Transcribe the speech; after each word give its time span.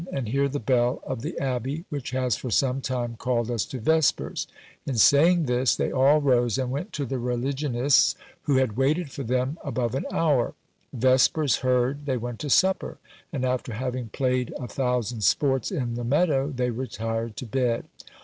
and 0.11 0.29
hear 0.29 0.49
the 0.49 0.57
bell 0.59 0.99
of 1.05 1.21
the 1.21 1.37
abbey, 1.37 1.85
which 1.89 2.09
has 2.09 2.35
for 2.35 2.49
some 2.49 2.81
time 2.81 3.15
called 3.17 3.51
us 3.51 3.65
to 3.65 3.77
vespers; 3.79 4.47
in 4.83 4.95
saying 4.97 5.43
this 5.45 5.75
they 5.75 5.91
all 5.91 6.19
rose 6.19 6.57
and 6.57 6.71
went 6.71 6.91
to 6.91 7.05
the 7.05 7.19
religionists 7.19 8.15
who 8.41 8.55
had 8.55 8.75
waited 8.77 9.11
for 9.11 9.21
them 9.21 9.59
above 9.63 9.93
an 9.93 10.07
hour. 10.11 10.55
Vespers 10.91 11.57
heard, 11.57 12.07
they 12.07 12.17
went 12.17 12.39
to 12.39 12.49
supper, 12.49 12.97
and 13.31 13.45
after 13.45 13.73
having 13.73 14.07
played 14.09 14.51
a 14.59 14.67
thousand 14.67 15.21
sports 15.21 15.69
in 15.71 15.93
the 15.93 16.03
meadow 16.03 16.49
they 16.49 16.71
retired 16.71 17.37
to 17.37 17.45
bed." 17.45 17.85